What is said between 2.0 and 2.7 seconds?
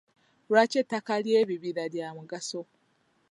mugaso?